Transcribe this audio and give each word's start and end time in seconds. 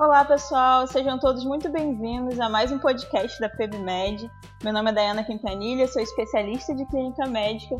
Olá, 0.00 0.24
pessoal, 0.24 0.86
sejam 0.86 1.18
todos 1.18 1.44
muito 1.44 1.68
bem-vindos 1.68 2.38
a 2.38 2.48
mais 2.48 2.70
um 2.70 2.78
podcast 2.78 3.40
da 3.40 3.48
PebMed. 3.48 4.30
Meu 4.62 4.72
nome 4.72 4.90
é 4.90 4.94
Dayana 4.94 5.24
Quintanilha, 5.24 5.88
sou 5.88 6.00
especialista 6.00 6.72
de 6.72 6.86
clínica 6.86 7.26
médica 7.26 7.74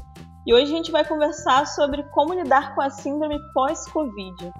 e 0.44 0.52
hoje 0.52 0.64
a 0.64 0.76
gente 0.76 0.90
vai 0.90 1.04
conversar 1.04 1.64
sobre 1.68 2.02
como 2.10 2.34
lidar 2.34 2.74
com 2.74 2.80
a 2.80 2.90
síndrome 2.90 3.38
pós-Covid. 3.54 4.52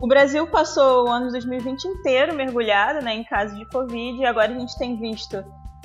O 0.00 0.08
Brasil 0.08 0.46
passou 0.46 1.04
o 1.04 1.10
ano 1.10 1.26
de 1.26 1.32
2020 1.32 1.84
inteiro 1.84 2.34
mergulhado 2.34 3.04
né, 3.04 3.14
em 3.14 3.24
casos 3.24 3.58
de 3.58 3.68
Covid 3.68 4.18
e 4.18 4.24
agora 4.24 4.50
a 4.50 4.58
gente 4.58 4.78
tem 4.78 4.98
visto 4.98 5.44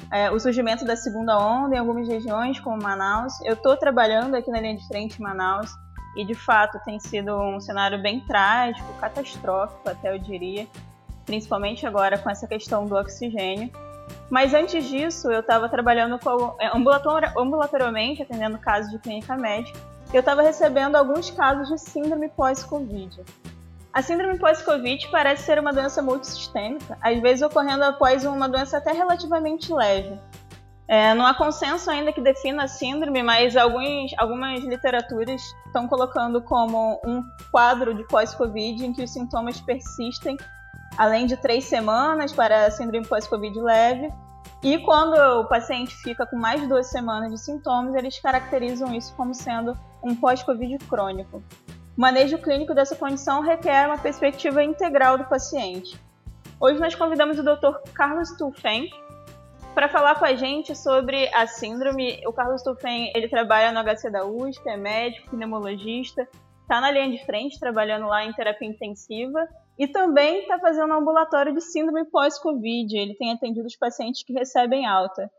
é, 0.09 0.31
o 0.31 0.39
surgimento 0.39 0.85
da 0.85 0.95
segunda 0.95 1.37
onda 1.37 1.75
em 1.75 1.79
algumas 1.79 2.07
regiões, 2.07 2.61
como 2.61 2.81
Manaus. 2.81 3.33
Eu 3.41 3.55
estou 3.55 3.75
trabalhando 3.75 4.35
aqui 4.35 4.49
na 4.49 4.61
linha 4.61 4.77
de 4.77 4.87
frente 4.87 5.19
em 5.19 5.21
Manaus 5.21 5.69
e 6.15 6.25
de 6.25 6.33
fato 6.33 6.79
tem 6.83 6.99
sido 6.99 7.35
um 7.39 7.59
cenário 7.59 8.01
bem 8.01 8.19
trágico, 8.21 8.93
catastrófico, 8.99 9.89
até 9.89 10.13
eu 10.13 10.19
diria, 10.19 10.67
principalmente 11.25 11.85
agora 11.85 12.17
com 12.17 12.29
essa 12.29 12.47
questão 12.47 12.85
do 12.85 12.95
oxigênio. 12.95 13.71
Mas 14.29 14.53
antes 14.53 14.85
disso, 14.85 15.31
eu 15.31 15.41
estava 15.41 15.69
trabalhando 15.69 16.19
com, 16.19 16.55
é, 16.59 16.75
atendendo 18.23 18.57
casos 18.57 18.91
de 18.91 18.99
clínica 18.99 19.35
médica, 19.35 19.77
e 20.11 20.15
eu 20.15 20.19
estava 20.19 20.41
recebendo 20.41 20.95
alguns 20.95 21.29
casos 21.31 21.69
de 21.69 21.77
síndrome 21.77 22.27
pós-Covid. 22.29 23.23
A 23.93 24.01
síndrome 24.01 24.37
pós-Covid 24.37 25.09
parece 25.09 25.43
ser 25.43 25.59
uma 25.59 25.73
doença 25.73 26.01
multissistêmica, 26.01 26.97
às 27.01 27.19
vezes 27.21 27.41
ocorrendo 27.41 27.83
após 27.83 28.25
uma 28.25 28.47
doença 28.47 28.77
até 28.77 28.91
relativamente 28.91 29.73
leve. 29.73 30.17
É, 30.91 31.13
não 31.13 31.25
há 31.25 31.33
consenso 31.33 31.89
ainda 31.89 32.11
que 32.11 32.19
defina 32.19 32.65
a 32.65 32.67
síndrome, 32.67 33.23
mas 33.23 33.55
alguns, 33.55 34.11
algumas 34.17 34.61
literaturas 34.61 35.41
estão 35.65 35.87
colocando 35.87 36.41
como 36.41 36.99
um 37.05 37.23
quadro 37.49 37.93
de 37.93 38.05
pós-Covid 38.09 38.85
em 38.85 38.91
que 38.91 39.01
os 39.01 39.13
sintomas 39.13 39.61
persistem 39.61 40.35
além 40.97 41.25
de 41.27 41.37
três 41.37 41.63
semanas 41.63 42.33
para 42.33 42.65
a 42.65 42.71
síndrome 42.71 43.07
pós-Covid 43.07 43.57
leve. 43.61 44.11
E 44.61 44.79
quando 44.79 45.13
o 45.39 45.47
paciente 45.47 45.95
fica 45.95 46.25
com 46.25 46.35
mais 46.35 46.59
de 46.59 46.67
duas 46.67 46.87
semanas 46.87 47.31
de 47.31 47.37
sintomas, 47.37 47.95
eles 47.95 48.19
caracterizam 48.19 48.93
isso 48.93 49.13
como 49.15 49.33
sendo 49.33 49.77
um 50.03 50.13
pós-Covid 50.13 50.77
crônico. 50.89 51.41
O 51.97 52.01
manejo 52.01 52.37
clínico 52.37 52.75
dessa 52.75 52.97
condição 52.97 53.39
requer 53.39 53.87
uma 53.87 53.97
perspectiva 53.97 54.61
integral 54.61 55.17
do 55.17 55.23
paciente. 55.23 55.97
Hoje 56.59 56.81
nós 56.81 56.95
convidamos 56.95 57.39
o 57.39 57.43
Dr. 57.43 57.77
Carlos 57.93 58.31
Tulfen, 58.31 58.89
para 59.73 59.87
falar 59.87 60.19
com 60.19 60.25
a 60.25 60.35
gente 60.35 60.75
sobre 60.75 61.27
a 61.33 61.47
síndrome. 61.47 62.19
O 62.27 62.33
Carlos 62.33 62.61
Tufen, 62.61 63.11
ele 63.15 63.29
trabalha 63.29 63.71
no 63.71 63.79
HC 63.83 64.09
da 64.09 64.25
USP, 64.25 64.67
é 64.67 64.77
médico, 64.77 65.29
pneumologista, 65.29 66.27
está 66.61 66.81
na 66.81 66.91
linha 66.91 67.09
de 67.09 67.25
frente, 67.25 67.59
trabalhando 67.59 68.05
lá 68.05 68.25
em 68.25 68.33
terapia 68.33 68.67
intensiva 68.67 69.47
e 69.77 69.87
também 69.87 70.41
está 70.41 70.59
fazendo 70.59 70.93
ambulatório 70.93 71.53
de 71.53 71.61
síndrome 71.61 72.05
pós-Covid. 72.09 72.97
Ele 72.97 73.15
tem 73.15 73.31
atendido 73.31 73.65
os 73.65 73.77
pacientes 73.77 74.23
que 74.23 74.33
recebem 74.33 74.85
alta. 74.85 75.29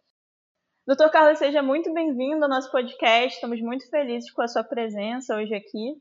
Doutor 0.87 1.11
Carlos, 1.11 1.39
seja 1.39 1.63
muito 1.63 1.93
bem-vindo 1.93 2.43
ao 2.43 2.51
nosso 2.51 2.71
podcast. 2.73 3.35
Estamos 3.35 3.61
muito 3.61 3.89
felizes 3.89 4.33
com 4.33 4.43
a 4.43 4.49
sua 4.49 4.65
presença 4.65 5.37
hoje 5.37 5.55
aqui. 5.55 5.95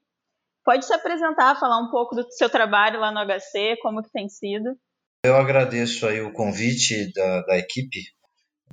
Pode 0.64 0.86
se 0.86 0.94
apresentar, 0.94 1.60
falar 1.60 1.80
um 1.80 1.92
pouco 1.92 2.16
do 2.16 2.26
seu 2.32 2.50
trabalho 2.50 3.00
lá 3.00 3.12
no 3.12 3.20
HC, 3.20 3.78
como 3.82 4.02
que 4.02 4.12
tem 4.12 4.30
sido. 4.30 4.76
Eu 5.24 5.36
agradeço 5.36 6.08
aí 6.08 6.22
o 6.22 6.34
convite 6.34 7.12
da, 7.14 7.42
da 7.44 7.58
equipe 7.58 8.00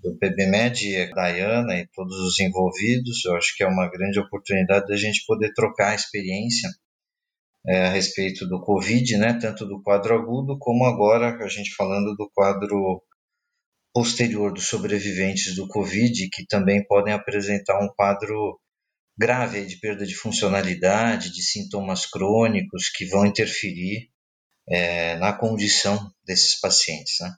do 0.03 0.17
PBMed, 0.17 0.97
a 0.97 1.15
Dayana 1.15 1.79
e 1.79 1.87
todos 1.89 2.17
os 2.21 2.39
envolvidos. 2.41 3.25
Eu 3.25 3.37
acho 3.37 3.57
que 3.57 3.63
é 3.63 3.67
uma 3.67 3.89
grande 3.91 4.19
oportunidade 4.19 4.87
da 4.87 4.97
gente 4.97 5.25
poder 5.27 5.53
trocar 5.55 5.95
experiência 5.95 6.69
é, 7.67 7.87
a 7.87 7.91
respeito 7.91 8.47
do 8.47 8.61
Covid, 8.61 9.17
né, 9.19 9.39
tanto 9.41 9.67
do 9.67 9.83
quadro 9.83 10.15
agudo 10.15 10.59
como 10.59 10.85
agora 10.85 11.37
a 11.45 11.49
gente 11.49 11.75
falando 11.75 12.15
do 12.17 12.31
quadro 12.35 13.03
posterior 13.93 14.53
dos 14.53 14.69
sobreviventes 14.69 15.55
do 15.55 15.67
Covid, 15.67 16.29
que 16.31 16.47
também 16.47 16.87
podem 16.87 17.13
apresentar 17.13 17.79
um 17.83 17.89
quadro 17.89 18.59
grave 19.19 19.67
de 19.67 19.77
perda 19.81 20.07
de 20.07 20.15
funcionalidade, 20.15 21.33
de 21.33 21.43
sintomas 21.43 22.07
crônicos 22.07 22.89
que 22.89 23.05
vão 23.07 23.27
interferir 23.27 24.09
é, 24.69 25.17
na 25.17 25.33
condição 25.33 26.13
desses 26.25 26.61
pacientes. 26.61 27.17
Né? 27.21 27.35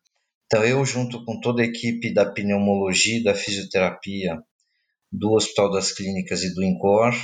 Então, 0.52 0.64
eu, 0.64 0.84
junto 0.84 1.24
com 1.24 1.38
toda 1.38 1.62
a 1.62 1.64
equipe 1.64 2.12
da 2.12 2.28
pneumologia 2.28 3.22
da 3.22 3.36
fisioterapia 3.36 4.36
do 5.12 5.30
Hospital 5.34 5.70
das 5.70 5.92
Clínicas 5.92 6.42
e 6.42 6.52
do 6.52 6.64
INCOR, 6.64 7.14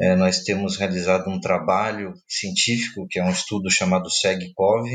é, 0.00 0.16
nós 0.16 0.44
temos 0.44 0.78
realizado 0.78 1.28
um 1.28 1.38
trabalho 1.38 2.14
científico, 2.26 3.06
que 3.06 3.18
é 3.18 3.22
um 3.22 3.28
estudo 3.28 3.70
chamado 3.70 4.08
SEG-COV, 4.08 4.88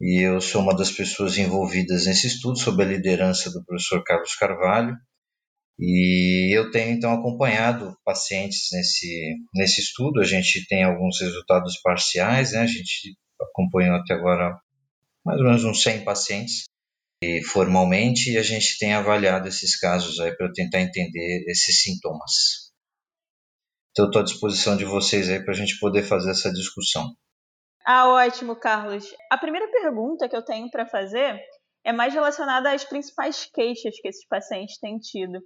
e 0.00 0.24
eu 0.24 0.40
sou 0.40 0.62
uma 0.62 0.76
das 0.76 0.92
pessoas 0.92 1.36
envolvidas 1.36 2.06
nesse 2.06 2.28
estudo, 2.28 2.56
sob 2.56 2.80
a 2.80 2.86
liderança 2.86 3.50
do 3.50 3.64
professor 3.64 4.04
Carlos 4.04 4.36
Carvalho, 4.36 4.94
e 5.80 6.56
eu 6.56 6.70
tenho 6.70 6.92
então 6.92 7.12
acompanhado 7.12 7.96
pacientes 8.04 8.68
nesse, 8.72 9.34
nesse 9.52 9.80
estudo. 9.80 10.20
A 10.20 10.24
gente 10.24 10.64
tem 10.68 10.84
alguns 10.84 11.20
resultados 11.20 11.80
parciais, 11.82 12.52
né? 12.52 12.60
a 12.60 12.66
gente 12.66 13.16
acompanhou 13.40 13.96
até 13.96 14.14
agora 14.14 14.56
mais 15.24 15.40
ou 15.40 15.46
menos 15.46 15.64
uns 15.64 15.82
100 15.82 16.04
pacientes 16.04 16.66
e 17.22 17.42
formalmente 17.42 18.36
a 18.36 18.42
gente 18.42 18.78
tem 18.78 18.92
avaliado 18.92 19.48
esses 19.48 19.78
casos 19.78 20.20
aí 20.20 20.36
para 20.36 20.52
tentar 20.52 20.80
entender 20.80 21.44
esses 21.48 21.82
sintomas. 21.82 22.32
Então, 23.90 24.06
estou 24.06 24.20
à 24.20 24.24
disposição 24.24 24.76
de 24.76 24.84
vocês 24.84 25.30
aí 25.30 25.42
para 25.42 25.54
a 25.54 25.56
gente 25.56 25.78
poder 25.78 26.02
fazer 26.02 26.30
essa 26.30 26.52
discussão. 26.52 27.14
Ah, 27.84 28.08
ótimo, 28.08 28.54
Carlos. 28.56 29.06
A 29.30 29.38
primeira 29.38 29.70
pergunta 29.70 30.28
que 30.28 30.36
eu 30.36 30.44
tenho 30.44 30.70
para 30.70 30.86
fazer 30.86 31.40
é 31.84 31.92
mais 31.92 32.12
relacionada 32.12 32.70
às 32.72 32.84
principais 32.84 33.48
queixas 33.54 33.94
que 34.00 34.08
esses 34.08 34.26
pacientes 34.26 34.78
têm 34.78 34.98
tido. 34.98 35.40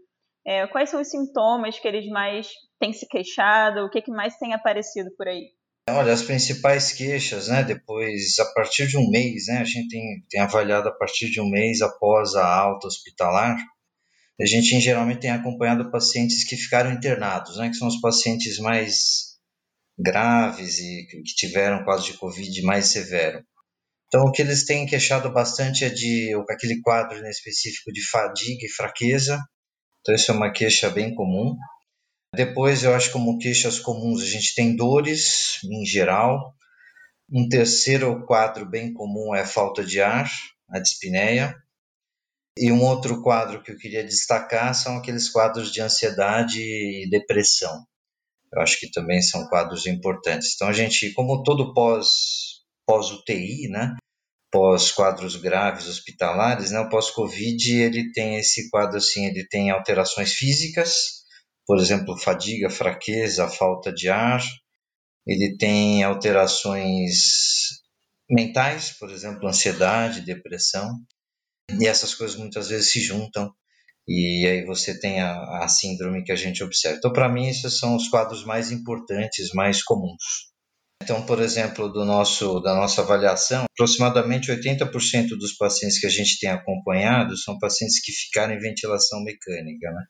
É, 0.45 0.67
quais 0.67 0.89
são 0.91 1.01
os 1.01 1.11
sintomas 1.11 1.79
que 1.79 1.87
eles 1.87 2.09
mais 2.09 2.49
têm 2.81 2.93
se 2.93 3.07
queixado? 3.07 3.85
O 3.85 3.91
que, 3.91 4.03
que 4.03 4.11
mais 4.11 4.37
tem 4.39 4.55
aparecido 4.55 5.11
por 5.17 5.29
aí? 5.29 5.53
Olha, 5.93 6.13
as 6.13 6.23
principais 6.23 6.93
queixas, 6.93 7.49
né, 7.49 7.63
depois, 7.63 8.39
a 8.39 8.45
partir 8.53 8.87
de 8.87 8.97
um 8.97 9.09
mês, 9.11 9.47
né, 9.47 9.59
a 9.59 9.65
gente 9.65 9.89
tem, 9.89 10.25
tem 10.29 10.41
avaliado 10.41 10.89
a 10.89 10.93
partir 10.93 11.31
de 11.31 11.41
um 11.41 11.49
mês 11.49 11.81
após 11.81 12.35
a 12.35 12.47
alta 12.47 12.87
hospitalar, 12.87 13.57
a 14.41 14.47
gente 14.47 14.81
geralmente 14.81 15.21
tem 15.21 15.31
acompanhado 15.31 15.91
pacientes 15.91 16.45
que 16.45 16.57
ficaram 16.57 16.93
internados, 16.93 17.59
né, 17.59 17.69
que 17.69 17.77
são 17.77 17.89
os 17.89 18.01
pacientes 18.01 18.59
mais 18.59 19.31
graves 19.99 20.79
e 20.79 21.07
que 21.11 21.23
tiveram 21.23 21.85
quadro 21.85 22.05
de 22.05 22.15
Covid 22.15 22.63
mais 22.63 22.87
severo. 22.87 23.45
Então, 24.07 24.23
o 24.25 24.33
que 24.33 24.43
eles 24.43 24.65
têm 24.65 24.87
queixado 24.87 25.31
bastante 25.31 25.85
é 25.85 25.89
de 25.89 26.35
aquele 26.49 26.81
quadro 26.81 27.21
né, 27.21 27.31
específico 27.31 27.93
de 27.93 28.05
fadiga 28.09 28.67
e 28.67 28.71
fraqueza. 28.71 29.39
Então, 30.01 30.15
isso 30.15 30.31
é 30.33 30.35
uma 30.35 30.51
queixa 30.51 30.91
bem 30.91 31.15
comum. 31.15 31.55
Depois, 32.35 32.85
eu 32.85 32.95
acho 32.95 33.13
como 33.13 33.39
queixas 33.39 33.79
comuns, 33.79 34.23
a 34.23 34.27
gente 34.27 34.55
tem 34.55 34.77
dores 34.77 35.59
em 35.65 35.85
geral. 35.85 36.55
Um 37.31 37.49
terceiro 37.49 38.25
quadro 38.25 38.69
bem 38.69 38.93
comum 38.93 39.35
é 39.35 39.41
a 39.41 39.47
falta 39.47 39.85
de 39.85 40.01
ar, 40.01 40.31
a 40.69 40.79
dispneia. 40.79 41.57
E 42.57 42.71
um 42.71 42.83
outro 42.83 43.23
quadro 43.23 43.63
que 43.63 43.73
eu 43.73 43.77
queria 43.77 44.05
destacar 44.05 44.75
são 44.75 44.97
aqueles 44.97 45.29
quadros 45.29 45.73
de 45.73 45.81
ansiedade 45.81 46.61
e 46.61 47.09
depressão. 47.11 47.85
Eu 48.53 48.61
acho 48.63 48.79
que 48.79 48.91
também 48.91 49.23
são 49.23 49.47
quadros 49.49 49.87
importantes. 49.87 50.55
Então, 50.55 50.69
a 50.69 50.73
gente, 50.73 51.13
como 51.13 51.43
todo 51.43 51.73
pós, 51.73 52.63
pós-UTI, 52.87 53.69
né? 53.69 53.97
pós 54.51 54.91
quadros 54.91 55.37
graves 55.37 55.87
hospitalares, 55.87 56.73
né? 56.73 56.81
o 56.81 56.89
pós-Covid, 56.89 57.73
ele 57.73 58.11
tem 58.13 58.37
esse 58.37 58.69
quadro 58.69 58.99
assim, 58.99 59.27
ele 59.27 59.47
tem 59.49 59.71
alterações 59.71 60.33
físicas, 60.33 61.20
por 61.71 61.79
exemplo, 61.79 62.19
fadiga, 62.19 62.69
fraqueza, 62.69 63.47
falta 63.47 63.93
de 63.93 64.09
ar. 64.09 64.43
Ele 65.25 65.57
tem 65.57 66.03
alterações 66.03 67.13
mentais, 68.29 68.91
por 68.99 69.09
exemplo, 69.09 69.47
ansiedade, 69.47 70.23
depressão. 70.23 70.91
E 71.79 71.87
essas 71.87 72.13
coisas 72.13 72.37
muitas 72.37 72.71
vezes 72.71 72.91
se 72.91 73.01
juntam 73.01 73.49
e 74.09 74.45
aí 74.49 74.65
você 74.65 74.99
tem 74.99 75.21
a, 75.21 75.63
a 75.63 75.69
síndrome 75.69 76.25
que 76.25 76.33
a 76.33 76.37
gente 76.37 76.61
observa. 76.65 76.97
Então, 76.99 77.13
para 77.13 77.29
mim, 77.29 77.47
esses 77.47 77.79
são 77.79 77.95
os 77.95 78.09
quadros 78.09 78.45
mais 78.45 78.73
importantes, 78.73 79.51
mais 79.55 79.81
comuns. 79.81 80.51
Então, 81.01 81.25
por 81.25 81.41
exemplo, 81.41 81.89
do 81.89 82.05
nosso, 82.05 82.59
da 82.59 82.75
nossa 82.75 83.03
avaliação, 83.03 83.67
aproximadamente 83.77 84.51
80% 84.51 85.39
dos 85.39 85.57
pacientes 85.57 86.01
que 86.01 86.07
a 86.09 86.11
gente 86.11 86.37
tem 86.41 86.51
acompanhado 86.51 87.37
são 87.37 87.57
pacientes 87.61 88.03
que 88.03 88.11
ficaram 88.11 88.55
em 88.55 88.59
ventilação 88.59 89.23
mecânica, 89.23 89.89
né? 89.93 90.03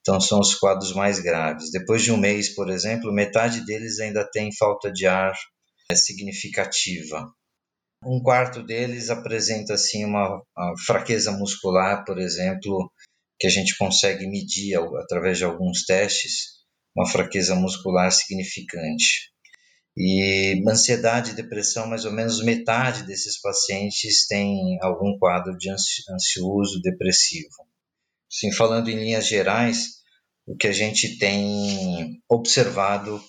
Então, 0.00 0.20
são 0.20 0.40
os 0.40 0.54
quadros 0.54 0.94
mais 0.94 1.20
graves. 1.20 1.70
Depois 1.70 2.02
de 2.02 2.10
um 2.10 2.16
mês, 2.16 2.54
por 2.54 2.70
exemplo, 2.70 3.12
metade 3.12 3.64
deles 3.66 4.00
ainda 4.00 4.28
tem 4.28 4.50
falta 4.56 4.90
de 4.90 5.06
ar 5.06 5.34
é, 5.90 5.94
significativa. 5.94 7.30
Um 8.04 8.22
quarto 8.22 8.62
deles 8.62 9.10
apresenta 9.10 9.74
assim 9.74 10.06
uma, 10.06 10.42
fraqueza 10.86 11.32
muscular, 11.32 12.02
por 12.06 12.18
exemplo, 12.18 12.90
que 13.38 13.46
a 13.46 13.50
gente 13.50 13.76
consegue 13.76 14.26
medir 14.26 14.78
através 15.02 15.36
de 15.36 15.44
alguns 15.44 15.84
testes, 15.84 16.60
uma 16.96 17.06
fraqueza 17.06 17.54
muscular 17.54 18.10
significante. 18.10 19.30
E 19.96 20.62
ansiedade 20.66 21.32
e 21.32 21.34
depressão, 21.34 21.86
mais 21.86 22.06
ou 22.06 22.12
menos 22.12 22.42
metade 22.42 23.02
desses 23.02 23.38
pacientes 23.38 24.26
tem 24.26 24.78
algum 24.80 25.18
quadro 25.18 25.56
de 25.58 25.70
ansioso 25.70 26.80
depressivo. 26.80 27.69
Sim, 28.30 28.52
falando 28.52 28.88
em 28.88 28.96
linhas 28.96 29.26
gerais, 29.26 30.00
o 30.46 30.56
que 30.56 30.68
a 30.68 30.72
gente 30.72 31.18
tem 31.18 32.22
observado 32.28 33.20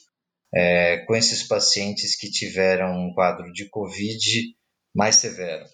é, 0.53 0.97
com 1.05 1.15
esses 1.15 1.47
pacientes 1.47 2.15
que 2.15 2.29
tiveram 2.29 2.93
um 2.93 3.13
quadro 3.13 3.51
de 3.51 3.67
Covid 3.69 4.55
mais 4.95 5.15
severo. 5.15 5.65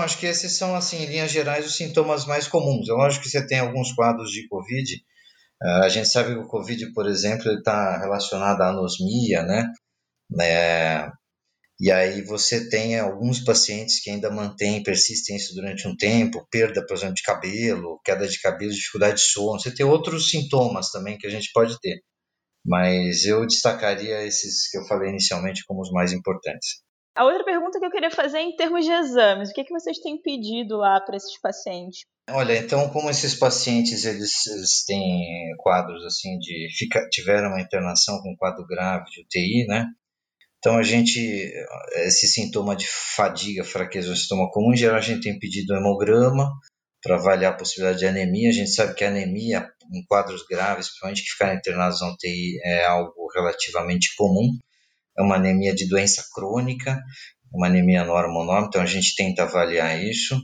Acho 0.00 0.18
que 0.18 0.26
esses 0.26 0.56
são, 0.56 0.74
assim, 0.74 1.02
em 1.02 1.06
linhas 1.06 1.30
gerais, 1.30 1.66
os 1.66 1.76
sintomas 1.76 2.24
mais 2.24 2.46
comuns. 2.46 2.88
É 2.88 2.92
lógico 2.92 3.24
que 3.24 3.30
você 3.30 3.46
tem 3.46 3.58
alguns 3.58 3.92
quadros 3.92 4.30
de 4.30 4.46
Covid. 4.48 4.96
Uh, 5.60 5.82
a 5.82 5.88
gente 5.88 6.08
sabe 6.08 6.34
que 6.34 6.40
o 6.40 6.46
Covid, 6.46 6.92
por 6.92 7.06
exemplo, 7.08 7.50
está 7.52 7.98
relacionado 7.98 8.60
à 8.60 8.68
anosmia, 8.68 9.42
né? 9.42 9.72
É, 10.40 11.10
e 11.80 11.92
aí 11.92 12.22
você 12.22 12.68
tem 12.68 12.98
alguns 12.98 13.38
pacientes 13.38 14.02
que 14.02 14.10
ainda 14.10 14.30
mantêm, 14.30 14.82
persistem 14.82 15.36
isso 15.36 15.54
durante 15.54 15.86
um 15.86 15.96
tempo, 15.96 16.46
perda, 16.50 16.84
por 16.84 16.96
exemplo, 16.96 17.14
de 17.14 17.22
cabelo, 17.22 18.00
queda 18.04 18.26
de 18.26 18.40
cabelo, 18.40 18.72
dificuldade 18.72 19.16
de 19.16 19.22
sono. 19.22 19.60
Você 19.60 19.72
tem 19.72 19.86
outros 19.86 20.28
sintomas 20.30 20.90
também 20.90 21.16
que 21.16 21.26
a 21.26 21.30
gente 21.30 21.50
pode 21.52 21.78
ter. 21.80 22.02
Mas 22.66 23.24
eu 23.24 23.46
destacaria 23.46 24.26
esses 24.26 24.68
que 24.68 24.76
eu 24.76 24.84
falei 24.86 25.10
inicialmente 25.10 25.64
como 25.66 25.80
os 25.80 25.92
mais 25.92 26.12
importantes. 26.12 26.82
A 27.16 27.24
outra 27.24 27.44
pergunta 27.44 27.78
que 27.78 27.86
eu 27.86 27.90
queria 27.90 28.10
fazer 28.10 28.38
é 28.38 28.42
em 28.42 28.56
termos 28.56 28.84
de 28.84 28.92
exames. 28.92 29.50
O 29.50 29.52
que, 29.52 29.60
é 29.60 29.64
que 29.64 29.72
vocês 29.72 29.98
têm 29.98 30.20
pedido 30.20 30.76
lá 30.76 31.00
para 31.00 31.16
esses 31.16 31.40
pacientes? 31.40 32.00
Olha, 32.30 32.58
então 32.58 32.90
como 32.90 33.08
esses 33.08 33.34
pacientes 33.34 34.04
eles, 34.04 34.46
eles 34.46 34.84
têm 34.84 35.54
quadros 35.58 36.04
assim 36.04 36.38
de 36.38 36.68
fica, 36.76 37.08
tiveram 37.08 37.48
uma 37.48 37.60
internação 37.60 38.20
com 38.20 38.36
quadro 38.36 38.66
grave 38.66 39.10
de 39.10 39.22
UTI, 39.22 39.66
né? 39.66 39.86
Então 40.58 40.76
a 40.76 40.82
gente 40.82 41.52
esse 41.96 42.26
sintoma 42.26 42.74
de 42.74 42.86
fadiga, 43.16 43.64
fraqueza, 43.64 44.08
é 44.08 44.12
um 44.12 44.16
sintoma 44.16 44.50
comum, 44.50 44.72
em 44.72 44.76
geral 44.76 44.96
a 44.96 45.00
gente 45.00 45.22
tem 45.22 45.38
pedido 45.38 45.74
hemograma 45.74 46.50
para 47.02 47.16
avaliar 47.16 47.52
a 47.52 47.56
possibilidade 47.56 48.00
de 48.00 48.06
anemia. 48.06 48.48
A 48.48 48.52
gente 48.52 48.70
sabe 48.70 48.94
que 48.94 49.04
a 49.04 49.08
anemia 49.08 49.68
em 49.92 50.04
quadros 50.06 50.44
graves, 50.46 50.88
principalmente 50.88 51.22
que 51.22 51.30
ficarem 51.30 51.56
internados 51.56 52.00
na 52.00 52.12
UTI, 52.12 52.60
é 52.64 52.84
algo 52.84 53.28
relativamente 53.34 54.14
comum. 54.16 54.50
É 55.16 55.22
uma 55.22 55.36
anemia 55.36 55.74
de 55.74 55.88
doença 55.88 56.24
crônica, 56.34 57.00
uma 57.52 57.66
anemia 57.66 58.04
no 58.04 58.12
hormonal, 58.12 58.66
então 58.66 58.82
a 58.82 58.86
gente 58.86 59.14
tenta 59.16 59.44
avaliar 59.44 60.02
isso. 60.02 60.40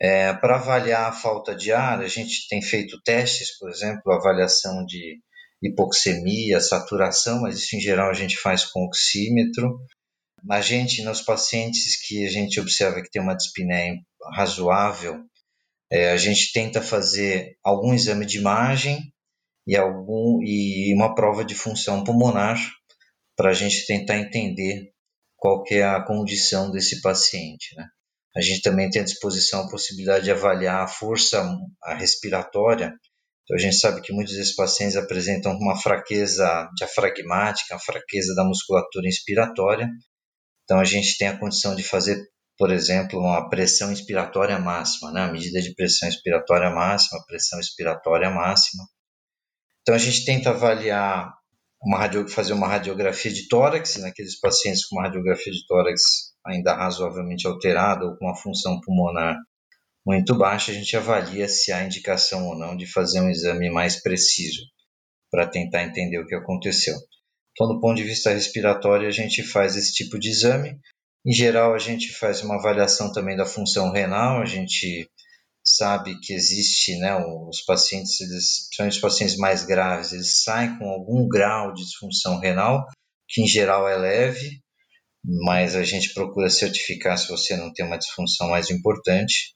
É, 0.00 0.32
para 0.34 0.56
avaliar 0.56 1.08
a 1.08 1.12
falta 1.12 1.54
de 1.54 1.72
ar, 1.72 2.00
a 2.00 2.08
gente 2.08 2.48
tem 2.48 2.60
feito 2.60 3.00
testes, 3.02 3.56
por 3.58 3.70
exemplo, 3.70 4.12
avaliação 4.12 4.84
de 4.84 5.20
hipoxemia, 5.64 6.60
saturação, 6.60 7.40
mas 7.40 7.56
isso 7.58 7.76
em 7.76 7.80
geral 7.80 8.10
a 8.10 8.14
gente 8.14 8.36
faz 8.36 8.64
com 8.64 8.84
oxímetro. 8.84 9.78
A 10.50 10.60
gente, 10.60 11.02
nos 11.02 11.22
pacientes 11.22 12.06
que 12.06 12.26
a 12.26 12.30
gente 12.30 12.60
observa 12.60 13.00
que 13.00 13.10
tem 13.10 13.22
uma 13.22 13.34
dispneia 13.34 13.94
razoável, 14.34 15.24
é, 15.90 16.10
a 16.10 16.16
gente 16.16 16.52
tenta 16.52 16.82
fazer 16.82 17.56
algum 17.64 17.94
exame 17.94 18.26
de 18.26 18.38
imagem 18.38 19.00
e, 19.66 19.76
algum, 19.76 20.42
e 20.42 20.92
uma 20.94 21.14
prova 21.14 21.44
de 21.44 21.54
função 21.54 22.04
pulmonar 22.04 22.58
para 23.36 23.50
a 23.50 23.54
gente 23.54 23.86
tentar 23.86 24.18
entender 24.18 24.92
qual 25.36 25.62
que 25.62 25.76
é 25.76 25.84
a 25.84 26.02
condição 26.02 26.70
desse 26.70 27.00
paciente. 27.00 27.74
Né? 27.76 27.86
A 28.36 28.40
gente 28.40 28.62
também 28.62 28.90
tem 28.90 29.02
à 29.02 29.04
disposição 29.04 29.62
a 29.62 29.70
possibilidade 29.70 30.24
de 30.24 30.30
avaliar 30.30 30.82
a 30.82 30.88
força 30.88 31.46
respiratória. 31.96 32.92
Então, 33.44 33.56
a 33.56 33.60
gente 33.60 33.76
sabe 33.76 34.00
que 34.00 34.12
muitos 34.12 34.34
desses 34.34 34.56
pacientes 34.56 34.96
apresentam 34.96 35.52
uma 35.52 35.76
fraqueza 35.80 36.68
diafragmática, 36.76 37.74
uma 37.74 37.80
fraqueza 37.80 38.34
da 38.34 38.44
musculatura 38.44 39.06
inspiratória. 39.06 39.88
Então, 40.64 40.80
a 40.80 40.84
gente 40.84 41.18
tem 41.18 41.28
a 41.28 41.38
condição 41.38 41.74
de 41.76 41.82
fazer 41.82 42.18
por 42.56 42.70
exemplo, 42.70 43.18
uma 43.18 43.48
pressão 43.48 43.90
inspiratória 43.92 44.58
máxima, 44.58 45.10
né? 45.10 45.22
a 45.22 45.32
medida 45.32 45.60
de 45.60 45.74
pressão 45.74 46.08
inspiratória 46.08 46.70
máxima, 46.70 47.24
pressão 47.26 47.58
expiratória 47.58 48.30
máxima. 48.30 48.84
Então 49.82 49.94
a 49.94 49.98
gente 49.98 50.24
tenta 50.24 50.50
avaliar, 50.50 51.32
uma 51.82 51.98
radio, 51.98 52.26
fazer 52.28 52.52
uma 52.52 52.68
radiografia 52.68 53.32
de 53.32 53.48
tórax, 53.48 53.96
naqueles 53.96 54.38
pacientes 54.38 54.86
com 54.86 54.96
uma 54.96 55.04
radiografia 55.04 55.52
de 55.52 55.66
tórax 55.66 56.00
ainda 56.46 56.74
razoavelmente 56.74 57.46
alterada 57.46 58.04
ou 58.04 58.16
com 58.16 58.26
uma 58.26 58.36
função 58.36 58.80
pulmonar 58.80 59.36
muito 60.06 60.36
baixa, 60.36 60.70
a 60.70 60.74
gente 60.74 60.96
avalia 60.96 61.48
se 61.48 61.72
há 61.72 61.84
indicação 61.84 62.46
ou 62.48 62.58
não 62.58 62.76
de 62.76 62.86
fazer 62.86 63.20
um 63.20 63.30
exame 63.30 63.70
mais 63.70 64.00
preciso 64.02 64.62
para 65.30 65.46
tentar 65.46 65.84
entender 65.84 66.18
o 66.18 66.26
que 66.26 66.34
aconteceu. 66.34 66.94
Então, 67.52 67.68
do 67.68 67.80
ponto 67.80 67.96
de 67.96 68.04
vista 68.04 68.30
respiratório, 68.30 69.08
a 69.08 69.12
gente 69.12 69.42
faz 69.42 69.76
esse 69.76 69.92
tipo 69.92 70.18
de 70.18 70.28
exame. 70.28 70.78
Em 71.24 71.32
geral, 71.32 71.74
a 71.74 71.78
gente 71.78 72.12
faz 72.12 72.42
uma 72.42 72.56
avaliação 72.56 73.12
também 73.12 73.36
da 73.36 73.46
função 73.46 73.90
renal, 73.90 74.42
a 74.42 74.44
gente 74.44 75.08
sabe 75.64 76.20
que 76.20 76.34
existe, 76.34 76.98
né, 76.98 77.16
os 77.16 77.62
pacientes, 77.62 78.20
eles, 78.20 78.66
principalmente 78.66 78.94
os 78.94 79.00
pacientes 79.00 79.36
mais 79.36 79.64
graves, 79.64 80.12
eles 80.12 80.42
saem 80.42 80.78
com 80.78 80.84
algum 80.90 81.26
grau 81.26 81.72
de 81.72 81.82
disfunção 81.82 82.38
renal, 82.38 82.86
que 83.26 83.40
em 83.40 83.46
geral 83.46 83.88
é 83.88 83.96
leve, 83.96 84.60
mas 85.24 85.74
a 85.74 85.82
gente 85.82 86.12
procura 86.12 86.50
certificar 86.50 87.16
se 87.16 87.28
você 87.28 87.56
não 87.56 87.72
tem 87.72 87.86
uma 87.86 87.96
disfunção 87.96 88.50
mais 88.50 88.70
importante. 88.70 89.54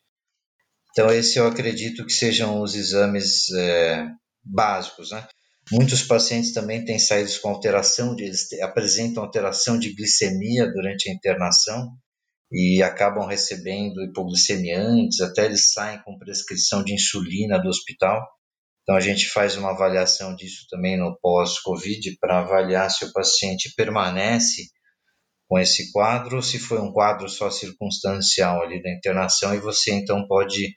Então, 0.90 1.10
esse 1.10 1.38
eu 1.38 1.46
acredito 1.46 2.04
que 2.04 2.12
sejam 2.12 2.60
os 2.60 2.74
exames 2.74 3.50
é, 3.50 4.06
básicos, 4.44 5.10
né? 5.10 5.26
Muitos 5.70 6.02
pacientes 6.02 6.52
também 6.52 6.84
têm 6.84 6.98
saído 6.98 7.30
com 7.42 7.50
alteração, 7.50 8.14
de, 8.14 8.30
apresentam 8.62 9.22
alteração 9.22 9.78
de 9.78 9.94
glicemia 9.94 10.66
durante 10.72 11.10
a 11.10 11.12
internação 11.12 11.90
e 12.50 12.82
acabam 12.82 13.26
recebendo 13.26 14.02
hipoglicemia 14.02 14.80
antes, 14.80 15.20
até 15.20 15.44
eles 15.44 15.70
saem 15.70 16.02
com 16.02 16.18
prescrição 16.18 16.82
de 16.82 16.94
insulina 16.94 17.58
do 17.58 17.68
hospital. 17.68 18.26
Então 18.82 18.96
a 18.96 19.00
gente 19.00 19.28
faz 19.28 19.56
uma 19.58 19.72
avaliação 19.72 20.34
disso 20.34 20.66
também 20.70 20.98
no 20.98 21.18
pós-Covid 21.20 22.16
para 22.18 22.38
avaliar 22.38 22.90
se 22.90 23.04
o 23.04 23.12
paciente 23.12 23.74
permanece 23.76 24.62
com 25.48 25.58
esse 25.58 25.90
quadro, 25.90 26.42
se 26.42 26.58
foi 26.58 26.78
um 26.78 26.92
quadro 26.92 27.28
só 27.28 27.50
circunstancial 27.50 28.62
ali 28.62 28.82
da 28.82 28.90
internação 28.90 29.54
e 29.54 29.60
você 29.60 29.92
então 29.92 30.26
pode 30.26 30.76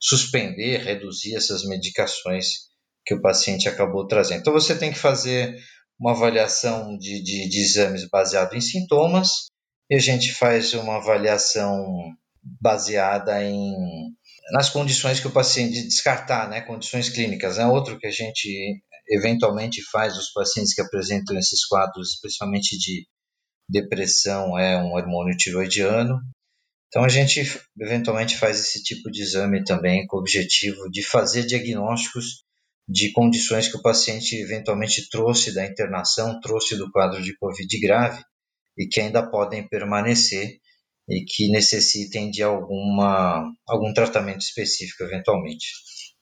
suspender, 0.00 0.78
reduzir 0.78 1.36
essas 1.36 1.64
medicações 1.64 2.70
que 3.06 3.14
o 3.14 3.20
paciente 3.20 3.68
acabou 3.68 4.06
trazendo. 4.06 4.40
Então, 4.40 4.52
você 4.52 4.76
tem 4.76 4.92
que 4.92 4.98
fazer 4.98 5.56
uma 5.98 6.12
avaliação 6.12 6.96
de, 6.96 7.22
de, 7.22 7.48
de 7.48 7.60
exames 7.60 8.08
baseado 8.08 8.54
em 8.54 8.60
sintomas 8.60 9.46
e 9.88 9.94
a 9.94 9.98
gente 9.98 10.32
faz 10.32 10.72
uma 10.74 10.96
avaliação 10.96 11.84
baseada 12.42 13.44
em 13.44 13.74
nas 14.52 14.68
condições 14.68 15.20
que 15.20 15.28
o 15.28 15.32
paciente 15.32 15.86
descartar, 15.86 16.48
né, 16.48 16.60
condições 16.62 17.08
clínicas. 17.08 17.56
É 17.56 17.64
né? 17.64 17.70
outro 17.70 17.98
que 17.98 18.06
a 18.06 18.10
gente 18.10 18.82
eventualmente 19.08 19.82
faz 19.82 20.16
os 20.16 20.32
pacientes 20.32 20.74
que 20.74 20.80
apresentam 20.80 21.38
esses 21.38 21.64
quadros, 21.66 22.14
especialmente 22.14 22.76
de 22.76 23.06
depressão, 23.70 24.58
é 24.58 24.76
um 24.82 24.92
hormônio 24.92 25.36
tiroidiano. 25.36 26.18
Então 26.88 27.04
a 27.04 27.08
gente 27.08 27.40
eventualmente 27.78 28.36
faz 28.36 28.58
esse 28.58 28.82
tipo 28.82 29.10
de 29.10 29.22
exame 29.22 29.62
também 29.62 30.06
com 30.06 30.16
o 30.16 30.20
objetivo 30.20 30.90
de 30.90 31.02
fazer 31.02 31.46
diagnósticos 31.46 32.44
de 32.88 33.12
condições 33.12 33.68
que 33.68 33.76
o 33.76 33.82
paciente 33.82 34.34
eventualmente 34.36 35.08
trouxe 35.08 35.54
da 35.54 35.64
internação, 35.64 36.40
trouxe 36.40 36.76
do 36.76 36.90
quadro 36.90 37.22
de 37.22 37.36
Covid 37.36 37.78
grave 37.80 38.20
e 38.76 38.88
que 38.88 39.00
ainda 39.00 39.28
podem 39.30 39.68
permanecer 39.68 40.58
e 41.08 41.24
que 41.24 41.50
necessitem 41.50 42.30
de 42.30 42.42
alguma, 42.42 43.52
algum 43.66 43.92
tratamento 43.92 44.40
específico 44.40 45.04
eventualmente. 45.04 45.68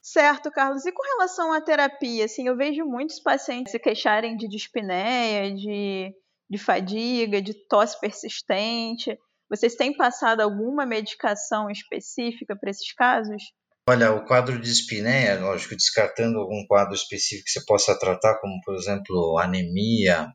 Certo, 0.03 0.51
Carlos. 0.51 0.87
E 0.87 0.93
com 0.93 1.03
relação 1.03 1.53
à 1.53 1.61
terapia, 1.61 2.25
assim, 2.25 2.49
eu 2.49 2.57
vejo 2.57 2.85
muitos 2.85 3.21
pacientes 3.21 3.73
se 3.73 3.79
queixarem 3.79 4.37
de 4.37 4.49
dispneia, 4.49 5.55
de, 5.55 6.11
de 6.49 6.59
fadiga, 6.59 7.43
de 7.43 7.55
tosse 7.69 7.99
persistente. 8.01 9.19
Vocês 9.51 9.75
têm 9.75 9.97
passado 9.97 10.41
alguma 10.41 10.87
medicação 10.87 11.71
específica 11.71 12.57
para 12.57 12.71
esses 12.71 12.93
casos? 12.93 13.43
Olha, 13.89 14.13
o 14.13 14.27
quadro 14.27 14.61
de 14.61 14.71
espinéia, 14.71 15.41
lógico, 15.41 15.75
descartando 15.75 16.39
algum 16.39 16.67
quadro 16.67 16.95
específico 16.95 17.45
que 17.47 17.53
você 17.53 17.65
possa 17.65 17.99
tratar, 17.99 18.39
como 18.39 18.61
por 18.63 18.75
exemplo 18.75 19.39
anemia 19.39 20.31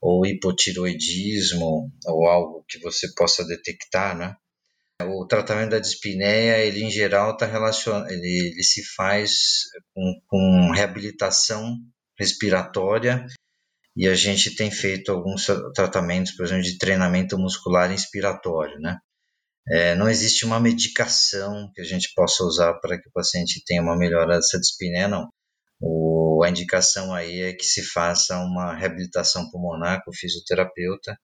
ou 0.00 0.24
hipotiroidismo 0.24 1.90
ou 2.06 2.26
algo 2.28 2.64
que 2.68 2.78
você 2.78 3.12
possa 3.14 3.44
detectar, 3.44 4.16
né? 4.16 4.36
O 5.02 5.26
tratamento 5.26 5.70
da 5.70 5.78
dispneia, 5.78 6.58
ele 6.58 6.84
em 6.84 6.90
geral 6.90 7.32
está 7.32 7.44
relacionado, 7.44 8.08
ele, 8.10 8.52
ele, 8.52 8.62
se 8.62 8.82
faz 8.94 9.64
com, 9.92 10.20
com 10.26 10.70
reabilitação 10.72 11.76
respiratória 12.18 13.26
e 13.96 14.06
a 14.06 14.14
gente 14.14 14.54
tem 14.54 14.70
feito 14.70 15.10
alguns 15.10 15.46
tratamentos, 15.74 16.32
por 16.32 16.44
exemplo, 16.44 16.64
de 16.64 16.78
treinamento 16.78 17.38
muscular 17.38 17.90
inspiratório, 17.90 18.78
né? 18.78 18.98
É, 19.68 19.94
não 19.96 20.08
existe 20.08 20.44
uma 20.44 20.60
medicação 20.60 21.70
que 21.74 21.80
a 21.80 21.84
gente 21.84 22.12
possa 22.14 22.44
usar 22.44 22.74
para 22.74 23.00
que 23.00 23.08
o 23.08 23.12
paciente 23.12 23.62
tenha 23.66 23.82
uma 23.82 23.96
melhora 23.96 24.36
dessa 24.36 24.60
dispneia, 24.60 25.08
não. 25.08 25.28
O, 25.80 26.42
a 26.44 26.50
indicação 26.50 27.14
aí 27.14 27.40
é 27.40 27.52
que 27.52 27.64
se 27.64 27.82
faça 27.82 28.38
uma 28.38 28.74
reabilitação 28.74 29.50
pulmonar 29.50 30.02
com 30.04 30.10
o 30.10 30.14
fisioterapeuta 30.14 31.18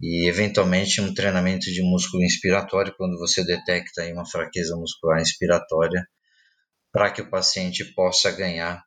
e 0.00 0.28
eventualmente 0.28 1.00
um 1.00 1.14
treinamento 1.14 1.66
de 1.70 1.82
músculo 1.82 2.24
inspiratório 2.24 2.94
quando 2.96 3.18
você 3.18 3.44
detecta 3.44 4.02
aí 4.02 4.12
uma 4.12 4.28
fraqueza 4.28 4.76
muscular 4.76 5.20
inspiratória 5.20 6.06
para 6.92 7.10
que 7.10 7.22
o 7.22 7.30
paciente 7.30 7.84
possa 7.94 8.30
ganhar 8.30 8.82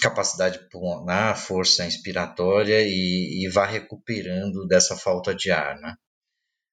capacidade 0.00 0.68
pulmonar, 0.70 1.36
força 1.36 1.84
inspiratória 1.84 2.82
e, 2.82 3.44
e 3.44 3.48
vá 3.50 3.66
recuperando 3.66 4.66
dessa 4.66 4.96
falta 4.96 5.34
de 5.34 5.50
ar, 5.50 5.76
né? 5.80 5.94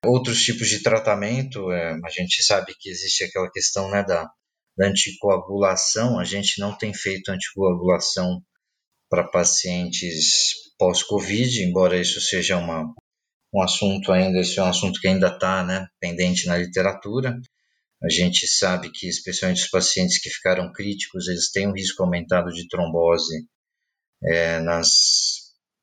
Outros 0.06 0.42
tipos 0.42 0.68
de 0.68 0.82
tratamento, 0.82 1.72
é, 1.72 1.94
a 1.94 2.10
gente 2.10 2.44
sabe 2.44 2.74
que 2.80 2.90
existe 2.90 3.24
aquela 3.24 3.52
questão 3.52 3.90
né, 3.92 4.04
da, 4.04 4.28
da 4.76 4.88
anticoagulação, 4.88 6.20
a 6.20 6.24
gente 6.24 6.60
não 6.60 6.76
tem 6.76 6.94
feito 6.94 7.30
anticoagulação 7.30 8.42
para 9.10 9.28
pacientes 9.28 10.72
pós-Covid, 10.78 11.64
embora 11.64 12.00
isso 12.00 12.20
seja 12.20 12.58
uma, 12.58 12.92
um 13.54 13.62
assunto 13.62 14.12
ainda, 14.12 14.40
esse 14.40 14.58
é 14.58 14.64
um 14.64 14.70
assunto 14.70 15.00
que 15.00 15.08
ainda 15.08 15.28
está 15.28 15.64
né, 15.64 15.86
pendente 16.00 16.48
na 16.48 16.58
literatura. 16.58 17.38
A 18.04 18.10
gente 18.10 18.48
sabe 18.48 18.92
que, 18.92 19.08
especialmente 19.08 19.64
os 19.64 19.70
pacientes 19.70 20.20
que 20.20 20.30
ficaram 20.30 20.72
críticos, 20.72 21.28
eles 21.28 21.52
têm 21.52 21.68
um 21.68 21.74
risco 21.74 22.02
aumentado 22.04 22.50
de 22.52 22.68
trombose 22.68 23.46
é, 24.24 24.60
nas, 24.60 24.90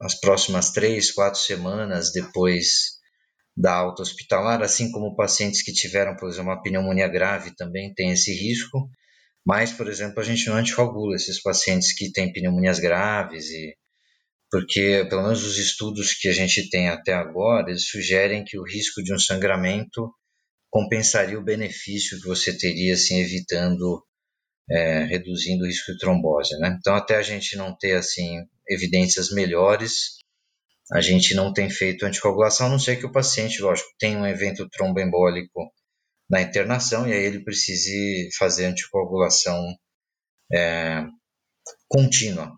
nas 0.00 0.18
próximas 0.18 0.70
três, 0.70 1.12
quatro 1.12 1.40
semanas 1.40 2.10
depois 2.12 2.98
da 3.56 3.74
alta 3.74 4.02
hospitalar, 4.02 4.62
assim 4.62 4.90
como 4.90 5.16
pacientes 5.16 5.62
que 5.62 5.72
tiveram, 5.72 6.16
por 6.16 6.28
exemplo, 6.28 6.50
uma 6.50 6.62
pneumonia 6.62 7.08
grave 7.08 7.54
também 7.56 7.92
têm 7.94 8.12
esse 8.12 8.32
risco. 8.32 8.88
Mas, 9.46 9.72
por 9.72 9.88
exemplo, 9.88 10.20
a 10.20 10.24
gente 10.24 10.46
não 10.48 10.56
anticoagula 10.56 11.16
esses 11.16 11.40
pacientes 11.42 11.94
que 11.94 12.12
têm 12.12 12.32
pneumonias 12.32 12.78
graves 12.78 13.48
e 13.50 13.76
porque 14.50 15.06
pelo 15.08 15.22
menos 15.22 15.44
os 15.44 15.58
estudos 15.58 16.14
que 16.14 16.28
a 16.28 16.32
gente 16.32 16.68
tem 16.70 16.88
até 16.88 17.12
agora, 17.12 17.70
eles 17.70 17.86
sugerem 17.86 18.44
que 18.44 18.58
o 18.58 18.64
risco 18.64 19.02
de 19.02 19.12
um 19.14 19.18
sangramento 19.18 20.10
compensaria 20.70 21.38
o 21.38 21.44
benefício 21.44 22.20
que 22.20 22.26
você 22.26 22.56
teria 22.56 22.94
assim 22.94 23.20
evitando 23.20 24.04
é, 24.70 25.04
reduzindo 25.04 25.64
o 25.64 25.66
risco 25.66 25.92
de 25.92 25.98
trombose, 25.98 26.58
né? 26.58 26.76
Então 26.78 26.94
até 26.94 27.16
a 27.16 27.22
gente 27.22 27.56
não 27.56 27.76
ter 27.76 27.96
assim 27.96 28.44
evidências 28.68 29.30
melhores, 29.30 30.18
a 30.92 31.00
gente 31.00 31.34
não 31.34 31.52
tem 31.52 31.70
feito 31.70 32.04
anticoagulação, 32.04 32.66
a 32.66 32.70
não 32.70 32.78
ser 32.78 32.96
que 32.96 33.06
o 33.06 33.12
paciente, 33.12 33.60
lógico, 33.60 33.88
tenha 33.98 34.18
um 34.18 34.26
evento 34.26 34.68
tromboembólico 34.68 35.70
na 36.28 36.42
internação 36.42 37.08
e 37.08 37.12
aí 37.12 37.24
ele 37.24 37.44
precise 37.44 38.28
fazer 38.38 38.66
anticoagulação 38.66 39.74
é, 40.52 41.04
contínua. 41.88 42.52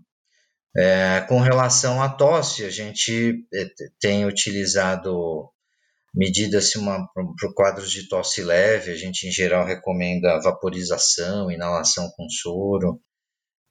É, 0.76 1.21
com 1.29 1.40
relação 1.40 2.00
à 2.00 2.09
tosse, 2.09 2.64
a 2.64 2.71
gente 2.71 3.45
é, 3.52 3.64
tem 4.00 4.25
utilizado 4.25 5.50
medidas 6.14 6.73
para 6.73 7.52
quadros 7.55 7.90
de 7.90 8.09
tosse 8.09 8.43
leve, 8.43 8.90
a 8.90 8.97
gente 8.97 9.26
em 9.26 9.31
geral 9.31 9.64
recomenda 9.64 10.40
vaporização, 10.40 11.50
inalação 11.50 12.11
com 12.17 12.29
soro. 12.29 13.00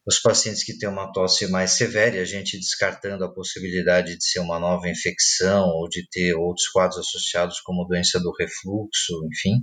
Os 0.08 0.20
pacientes 0.20 0.64
que 0.64 0.78
têm 0.78 0.90
uma 0.90 1.12
tosse 1.12 1.48
mais 1.48 1.72
severa, 1.72 2.20
a 2.20 2.26
gente 2.26 2.58
descartando 2.58 3.24
a 3.24 3.34
possibilidade 3.34 4.18
de 4.18 4.26
ser 4.26 4.40
uma 4.40 4.60
nova 4.60 4.90
infecção 4.90 5.68
ou 5.68 5.88
de 5.88 6.08
ter 6.10 6.34
outros 6.34 6.68
quadros 6.70 7.00
associados 7.00 7.60
como 7.60 7.86
doença 7.86 8.20
do 8.20 8.34
refluxo, 8.40 9.14
enfim, 9.32 9.60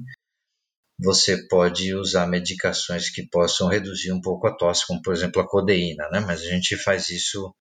você 0.98 1.46
pode 1.48 1.94
usar 1.94 2.26
medicações 2.26 3.10
que 3.10 3.26
possam 3.28 3.68
reduzir 3.68 4.12
um 4.12 4.20
pouco 4.20 4.46
a 4.46 4.56
tosse, 4.56 4.86
como 4.86 5.02
por 5.02 5.12
exemplo 5.12 5.42
a 5.42 5.48
codeína, 5.48 6.08
né? 6.10 6.20
Mas 6.20 6.42
a 6.42 6.46
gente 6.46 6.76
faz 6.76 7.10
isso 7.10 7.54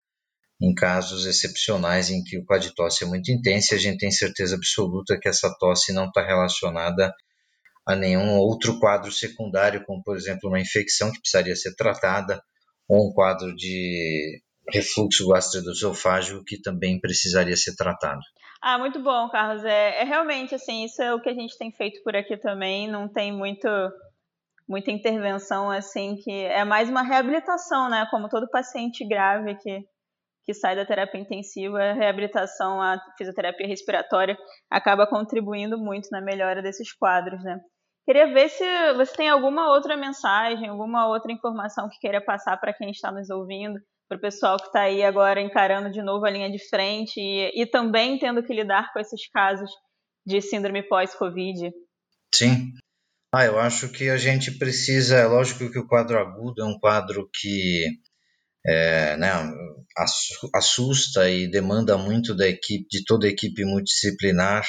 em 0.62 0.74
casos 0.74 1.26
excepcionais 1.26 2.10
em 2.10 2.24
que 2.24 2.40
de 2.60 2.74
tosse 2.74 3.04
é 3.04 3.08
muito 3.08 3.32
intenso 3.32 3.74
e 3.74 3.76
a 3.76 3.80
gente 3.80 3.98
tem 3.98 4.12
certeza 4.12 4.56
absoluta 4.56 5.20
que 5.20 5.28
essa 5.28 5.54
tosse 5.60 5.92
não 5.94 6.06
está 6.06 6.26
relacionada 6.26 7.14
a 7.86 7.96
nenhum 7.96 8.38
outro 8.38 8.80
quadro 8.80 9.12
secundário, 9.12 9.84
como 9.86 10.02
por 10.02 10.16
exemplo 10.16 10.50
uma 10.50 10.60
infecção 10.60 11.12
que 11.12 11.20
precisaria 11.20 11.56
ser 11.56 11.76
tratada 11.76 12.42
ou 12.88 13.10
um 13.10 13.14
quadro 13.14 13.56
de 13.56 14.42
refluxo 14.70 15.28
gastroesofágico 15.28 16.44
que 16.44 16.60
também 16.60 17.00
precisaria 17.00 17.56
ser 17.56 17.76
tratado. 17.76 18.22
Ah, 18.62 18.80
muito 18.80 19.00
bom, 19.00 19.30
Carlos. 19.30 19.64
É, 19.64 20.02
é, 20.02 20.04
realmente 20.04 20.56
assim, 20.56 20.86
isso 20.86 21.02
é 21.02 21.14
o 21.14 21.22
que 21.22 21.30
a 21.30 21.34
gente 21.34 21.58
tem 21.58 21.72
feito 21.72 22.02
por 22.04 22.16
aqui 22.16 22.36
também. 22.38 22.88
Não 22.88 23.08
tem 23.08 23.32
muito 23.32 23.68
muita 24.68 24.90
intervenção 24.90 25.70
assim 25.70 26.16
que 26.16 26.32
é 26.32 26.66
mais 26.66 26.90
uma 26.90 27.04
reabilitação, 27.04 27.88
né? 27.90 28.08
Como 28.10 28.28
todo 28.28 28.50
paciente 28.50 29.08
grave 29.08 29.56
que 29.58 29.86
que 30.46 30.54
sai 30.54 30.76
da 30.76 30.86
terapia 30.86 31.20
intensiva, 31.20 31.82
a 31.82 31.94
reabilitação, 31.94 32.82
a 32.82 33.02
fisioterapia 33.18 33.68
respiratória 33.68 34.38
acaba 34.70 35.08
contribuindo 35.08 35.78
muito 35.78 36.08
na 36.12 36.22
melhora 36.22 36.62
desses 36.62 36.94
quadros, 36.94 37.44
né? 37.44 37.60
Queria 38.06 38.32
ver 38.32 38.50
se 38.50 38.64
você 38.94 39.16
tem 39.16 39.30
alguma 39.30 39.74
outra 39.74 39.98
mensagem, 39.98 40.70
alguma 40.70 41.08
outra 41.08 41.32
informação 41.32 41.90
que 41.90 41.98
queira 42.00 42.22
passar 42.22 42.58
para 42.58 42.74
quem 42.74 42.92
está 42.92 43.12
nos 43.12 43.30
ouvindo 43.32 43.80
para 44.08 44.18
o 44.18 44.22
pessoal 44.22 44.58
que 44.58 44.68
está 44.68 44.82
aí 44.82 45.04
agora 45.04 45.42
encarando 45.42 45.90
de 45.90 46.02
novo 46.04 46.26
a 46.26 46.30
linha 46.30 46.52
de 46.52 46.60
frente 46.70 47.20
e, 47.20 47.52
e 47.60 47.66
também 47.66 48.20
tendo 48.20 48.44
que 48.44 48.54
lidar 48.54 48.94
com 48.94 49.00
esses 49.00 49.28
casos 49.30 49.70
de 50.26 50.42
síndrome 50.42 50.84
pós-Covid? 50.84 51.72
Sim. 52.34 52.72
Ah, 53.34 53.46
eu 53.46 53.60
acho 53.60 53.92
que 53.92 54.10
a 54.10 54.18
gente 54.18 54.58
precisa, 54.58 55.18
é 55.18 55.26
lógico 55.26 55.72
que 55.72 55.80
o 55.80 55.88
quadro 55.88 56.18
agudo 56.20 56.62
é 56.62 56.66
um 56.66 56.78
quadro 56.78 57.30
que 57.34 57.86
é, 58.66 59.18
né, 59.18 59.32
assusta 60.54 61.30
e 61.30 61.50
demanda 61.50 61.98
muito 61.98 62.36
da 62.36 62.48
equipe, 62.48 62.86
de 62.90 63.04
toda 63.06 63.28
a 63.28 63.30
equipe 63.30 63.64
multidisciplinar 63.64 64.68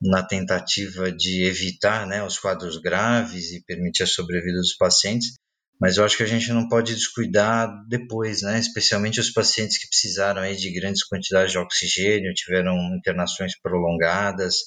na 0.00 0.22
tentativa 0.22 1.12
de 1.12 1.44
evitar 1.44 2.06
né, 2.06 2.24
os 2.24 2.38
quadros 2.38 2.76
graves 2.78 3.52
e 3.52 3.62
permitir 3.64 4.02
a 4.02 4.06
sobrevida 4.06 4.58
dos 4.58 4.76
pacientes 4.76 5.34
mas 5.82 5.96
eu 5.96 6.04
acho 6.04 6.16
que 6.16 6.22
a 6.22 6.26
gente 6.26 6.52
não 6.52 6.68
pode 6.68 6.94
descuidar 6.94 7.68
depois, 7.88 8.40
né? 8.40 8.56
Especialmente 8.56 9.18
os 9.18 9.32
pacientes 9.32 9.78
que 9.78 9.88
precisaram 9.88 10.40
aí 10.40 10.54
de 10.54 10.72
grandes 10.72 11.04
quantidades 11.04 11.50
de 11.50 11.58
oxigênio, 11.58 12.32
tiveram 12.34 12.76
internações 12.96 13.58
prolongadas 13.60 14.58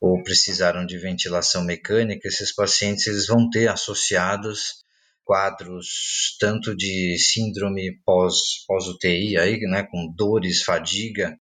ou 0.00 0.22
precisaram 0.22 0.86
de 0.86 0.96
ventilação 0.96 1.64
mecânica. 1.64 2.28
Esses 2.28 2.54
pacientes 2.54 3.04
eles 3.08 3.26
vão 3.26 3.50
ter 3.50 3.66
associados 3.66 4.83
quadros 5.24 6.36
tanto 6.38 6.76
de 6.76 7.16
síndrome 7.18 7.98
pós, 8.04 8.64
pós-UTI, 8.66 9.38
aí, 9.38 9.58
né, 9.60 9.82
com 9.90 10.12
dores, 10.16 10.62
fadiga. 10.62 11.36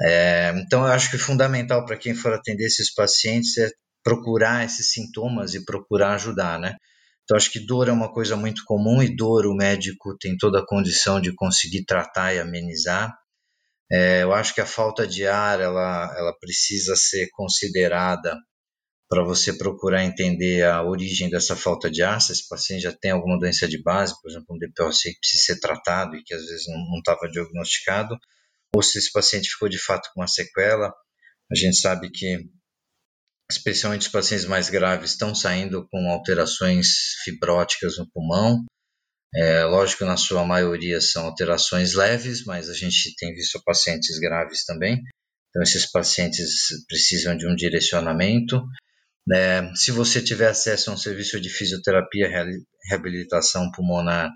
É, 0.00 0.52
então, 0.58 0.86
eu 0.86 0.92
acho 0.92 1.10
que 1.10 1.18
fundamental 1.18 1.84
para 1.84 1.96
quem 1.96 2.14
for 2.14 2.32
atender 2.32 2.66
esses 2.66 2.92
pacientes 2.92 3.56
é 3.58 3.70
procurar 4.02 4.64
esses 4.64 4.92
sintomas 4.92 5.54
e 5.54 5.64
procurar 5.64 6.14
ajudar, 6.14 6.58
né? 6.58 6.76
Então, 7.24 7.36
acho 7.36 7.50
que 7.50 7.64
dor 7.64 7.88
é 7.88 7.92
uma 7.92 8.12
coisa 8.12 8.36
muito 8.36 8.62
comum 8.66 9.02
e 9.02 9.14
dor 9.14 9.46
o 9.46 9.54
médico 9.54 10.16
tem 10.18 10.36
toda 10.36 10.60
a 10.60 10.66
condição 10.66 11.20
de 11.20 11.34
conseguir 11.34 11.84
tratar 11.84 12.34
e 12.34 12.38
amenizar. 12.38 13.14
É, 13.90 14.22
eu 14.22 14.32
acho 14.32 14.54
que 14.54 14.60
a 14.60 14.66
falta 14.66 15.06
de 15.06 15.26
ar 15.26 15.60
ela, 15.60 16.14
ela 16.18 16.34
precisa 16.38 16.94
ser 16.96 17.28
considerada 17.32 18.36
para 19.14 19.22
você 19.22 19.52
procurar 19.52 20.04
entender 20.04 20.64
a 20.64 20.82
origem 20.82 21.30
dessa 21.30 21.54
falta 21.54 21.88
de 21.88 22.02
ar, 22.02 22.20
se 22.20 22.32
esse 22.32 22.48
paciente 22.48 22.82
já 22.82 22.92
tem 22.92 23.12
alguma 23.12 23.38
doença 23.38 23.68
de 23.68 23.80
base, 23.80 24.12
por 24.20 24.28
exemplo, 24.28 24.56
um 24.56 24.58
DPOC 24.58 25.12
que 25.12 25.20
precisa 25.20 25.44
ser 25.44 25.60
tratado 25.60 26.16
e 26.16 26.24
que 26.24 26.34
às 26.34 26.44
vezes 26.44 26.66
não 26.66 26.98
estava 26.98 27.30
diagnosticado, 27.30 28.18
ou 28.74 28.82
se 28.82 28.98
esse 28.98 29.12
paciente 29.12 29.50
ficou 29.50 29.68
de 29.68 29.78
fato 29.78 30.10
com 30.12 30.20
uma 30.20 30.26
sequela. 30.26 30.92
A 31.48 31.54
gente 31.54 31.76
sabe 31.76 32.10
que 32.10 32.40
especialmente 33.48 34.02
os 34.02 34.08
pacientes 34.08 34.46
mais 34.46 34.68
graves, 34.68 35.12
estão 35.12 35.32
saindo 35.32 35.86
com 35.88 36.10
alterações 36.10 36.88
fibróticas 37.22 37.96
no 37.98 38.10
pulmão. 38.10 38.64
É, 39.32 39.64
lógico, 39.64 40.04
na 40.04 40.16
sua 40.16 40.44
maioria 40.44 41.00
são 41.00 41.26
alterações 41.26 41.94
leves, 41.94 42.44
mas 42.44 42.68
a 42.68 42.74
gente 42.74 43.14
tem 43.14 43.32
visto 43.32 43.62
pacientes 43.64 44.18
graves 44.18 44.64
também. 44.64 45.00
Então, 45.50 45.62
esses 45.62 45.88
pacientes 45.88 46.66
precisam 46.88 47.36
de 47.36 47.46
um 47.46 47.54
direcionamento. 47.54 48.60
É, 49.32 49.62
se 49.74 49.90
você 49.90 50.22
tiver 50.22 50.48
acesso 50.48 50.90
a 50.90 50.94
um 50.94 50.98
serviço 50.98 51.40
de 51.40 51.48
fisioterapia 51.48 52.28
reabilitação 52.90 53.70
pulmonar, 53.70 54.30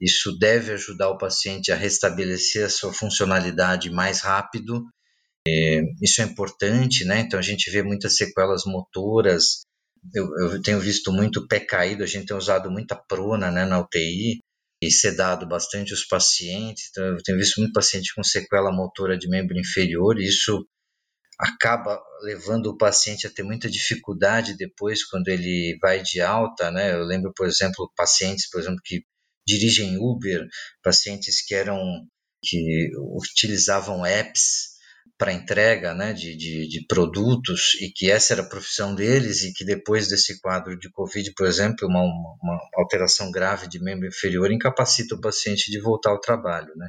isso 0.00 0.36
deve 0.38 0.72
ajudar 0.72 1.08
o 1.08 1.18
paciente 1.18 1.72
a 1.72 1.76
restabelecer 1.76 2.66
a 2.66 2.70
sua 2.70 2.92
funcionalidade 2.92 3.90
mais 3.90 4.20
rápido 4.20 4.84
é, 5.46 5.80
isso 6.02 6.20
é 6.20 6.24
importante, 6.24 7.04
né? 7.04 7.20
Então 7.20 7.38
a 7.38 7.42
gente 7.42 7.70
vê 7.70 7.82
muitas 7.82 8.16
sequelas 8.16 8.64
motoras. 8.66 9.62
Eu, 10.14 10.26
eu, 10.40 10.62
tenho 10.62 10.80
visto 10.80 11.12
muito 11.12 11.46
pé 11.46 11.60
caído, 11.60 12.02
a 12.02 12.06
gente 12.06 12.26
tem 12.26 12.36
usado 12.36 12.70
muita 12.70 12.96
prona 12.96 13.50
né, 13.50 13.64
na 13.64 13.80
UTI 13.80 14.40
e 14.82 14.90
sedado 14.90 15.46
bastante 15.46 15.92
os 15.94 16.04
pacientes. 16.04 16.88
Então 16.90 17.04
eu 17.04 17.22
tenho 17.22 17.38
visto 17.38 17.60
muito 17.60 17.72
paciente 17.72 18.12
com 18.14 18.22
sequela 18.24 18.72
motora 18.72 19.16
de 19.16 19.28
membro 19.28 19.58
inferior 19.58 20.18
e 20.18 20.26
isso 20.26 20.66
acaba 21.38 22.00
levando 22.22 22.66
o 22.68 22.76
paciente 22.76 23.26
a 23.26 23.30
ter 23.30 23.42
muita 23.42 23.68
dificuldade 23.68 24.56
depois 24.56 25.04
quando 25.04 25.28
ele 25.28 25.78
vai 25.80 26.02
de 26.02 26.20
alta, 26.20 26.70
né? 26.70 26.94
Eu 26.94 27.04
lembro, 27.04 27.32
por 27.34 27.46
exemplo, 27.46 27.90
pacientes, 27.96 28.48
por 28.48 28.60
exemplo, 28.60 28.80
que 28.84 29.04
dirigem 29.46 29.98
Uber, 29.98 30.46
pacientes 30.82 31.44
que 31.44 31.54
eram 31.54 31.78
que 32.42 32.90
utilizavam 33.16 34.04
apps 34.04 34.76
para 35.18 35.32
entrega 35.32 35.94
né, 35.94 36.12
de, 36.12 36.36
de, 36.36 36.68
de, 36.68 36.86
produtos 36.86 37.74
e 37.80 37.90
que 37.90 38.10
essa 38.10 38.34
era 38.34 38.42
a 38.42 38.48
profissão 38.48 38.94
deles 38.94 39.42
e 39.42 39.52
que 39.52 39.64
depois 39.64 40.08
desse 40.08 40.40
quadro 40.40 40.78
de 40.78 40.90
Covid, 40.90 41.32
por 41.34 41.46
exemplo, 41.46 41.88
uma, 41.88 42.02
uma 42.02 42.60
alteração 42.76 43.30
grave 43.30 43.68
de 43.68 43.82
membro 43.82 44.06
inferior 44.06 44.52
incapacita 44.52 45.14
o 45.14 45.20
paciente 45.20 45.70
de 45.70 45.80
voltar 45.80 46.10
ao 46.10 46.20
trabalho. 46.20 46.72
Né? 46.76 46.88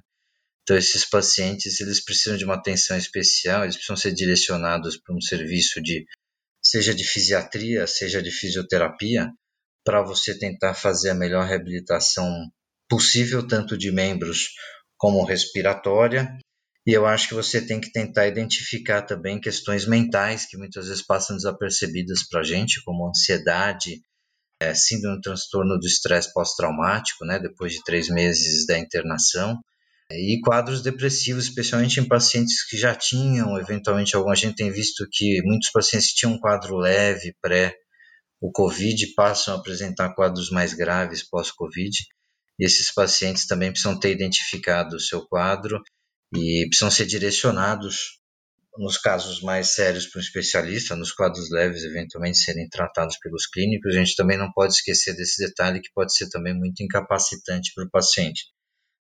Então, 0.67 0.77
esses 0.77 1.05
pacientes 1.05 1.79
eles 1.79 2.03
precisam 2.03 2.37
de 2.37 2.43
uma 2.43 2.55
atenção 2.55 2.97
especial, 2.97 3.63
eles 3.63 3.77
precisam 3.77 3.95
ser 3.95 4.11
direcionados 4.11 4.97
para 4.97 5.15
um 5.15 5.21
serviço 5.21 5.81
de, 5.81 6.05
seja 6.61 6.93
de 6.93 7.05
fisiatria, 7.05 7.87
seja 7.87 8.21
de 8.21 8.29
fisioterapia, 8.29 9.31
para 9.85 10.03
você 10.03 10.37
tentar 10.37 10.73
fazer 10.73 11.11
a 11.11 11.15
melhor 11.15 11.47
reabilitação 11.47 12.51
possível, 12.89 13.47
tanto 13.47 13.77
de 13.77 13.93
membros 13.93 14.49
como 14.97 15.23
respiratória, 15.23 16.37
e 16.85 16.91
eu 16.91 17.05
acho 17.05 17.29
que 17.29 17.33
você 17.33 17.61
tem 17.61 17.79
que 17.79 17.89
tentar 17.89 18.27
identificar 18.27 19.03
também 19.03 19.39
questões 19.39 19.85
mentais 19.85 20.45
que 20.45 20.57
muitas 20.57 20.89
vezes 20.89 21.01
passam 21.01 21.37
desapercebidas 21.37 22.27
para 22.27 22.41
a 22.41 22.43
gente, 22.43 22.83
como 22.83 23.07
ansiedade, 23.07 24.01
é, 24.61 24.73
síndrome 24.75 25.21
transtorno 25.21 25.79
do 25.79 25.87
estresse 25.87 26.33
pós-traumático, 26.33 27.23
né, 27.23 27.39
depois 27.39 27.71
de 27.71 27.83
três 27.85 28.09
meses 28.09 28.65
da 28.65 28.77
internação, 28.77 29.57
e 30.11 30.39
quadros 30.41 30.81
depressivos, 30.81 31.45
especialmente 31.45 31.99
em 31.99 32.07
pacientes 32.07 32.67
que 32.67 32.77
já 32.77 32.95
tinham, 32.95 33.59
eventualmente, 33.59 34.15
algum. 34.15 34.31
A 34.31 34.35
gente 34.35 34.55
tem 34.55 34.71
visto 34.71 35.07
que 35.11 35.41
muitos 35.43 35.69
pacientes 35.71 36.13
tinham 36.13 36.33
um 36.33 36.39
quadro 36.39 36.77
leve 36.77 37.35
pré 37.41 37.75
o 38.39 38.51
COVID 38.51 39.13
passam 39.15 39.55
a 39.55 39.57
apresentar 39.57 40.13
quadros 40.13 40.51
mais 40.51 40.73
graves 40.73 41.27
pós-COVID. 41.27 41.91
Esses 42.59 42.93
pacientes 42.93 43.47
também 43.47 43.71
precisam 43.71 43.99
ter 43.99 44.11
identificado 44.11 44.95
o 44.95 44.99
seu 44.99 45.25
quadro 45.27 45.81
e 46.35 46.65
precisam 46.67 46.91
ser 46.91 47.05
direcionados, 47.05 48.19
nos 48.77 48.97
casos 48.97 49.41
mais 49.41 49.73
sérios, 49.73 50.05
para 50.05 50.19
um 50.19 50.21
especialista, 50.21 50.95
nos 50.95 51.11
quadros 51.11 51.49
leves, 51.49 51.83
eventualmente 51.83 52.37
serem 52.37 52.69
tratados 52.69 53.17
pelos 53.17 53.47
clínicos. 53.47 53.95
A 53.95 53.99
gente 53.99 54.15
também 54.15 54.37
não 54.37 54.51
pode 54.51 54.73
esquecer 54.73 55.15
desse 55.15 55.43
detalhe 55.43 55.81
que 55.81 55.89
pode 55.93 56.15
ser 56.15 56.29
também 56.29 56.53
muito 56.53 56.83
incapacitante 56.83 57.71
para 57.73 57.85
o 57.85 57.89
paciente. 57.89 58.45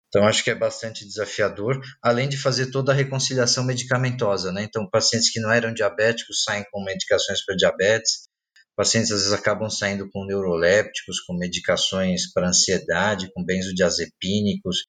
Então, 0.08 0.26
acho 0.26 0.44
que 0.44 0.52
é 0.52 0.56
bastante 0.56 1.06
desafiador, 1.06 1.80
além 2.02 2.30
de 2.30 2.38
fazer 2.38 2.72
toda 2.72 2.92
a 2.92 2.96
reconciliação 2.96 3.64
medicamentosa. 3.64 4.52
Né? 4.52 4.64
Então, 4.64 4.90
pacientes 4.90 5.32
que 5.32 5.42
não 5.42 5.52
eram 5.52 5.74
diabéticos 5.74 6.44
saem 6.44 6.64
com 6.72 6.84
medicações 6.84 7.44
para 7.44 7.56
diabetes, 7.56 8.30
pacientes 8.76 9.12
às 9.12 9.20
vezes 9.20 9.34
acabam 9.34 9.70
saindo 9.70 10.10
com 10.10 10.26
neurolépticos, 10.26 11.20
com 11.22 11.38
medicações 11.38 12.32
para 12.32 12.50
ansiedade, 12.50 13.32
com 13.34 13.44
benzodiazepínicos, 13.44 14.86